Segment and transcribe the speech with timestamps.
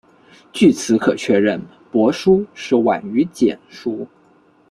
[0.51, 4.07] 据此可确认帛书是晚于简书。